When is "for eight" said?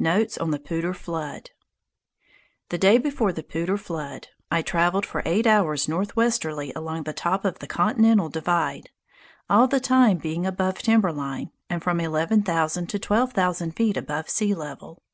5.06-5.46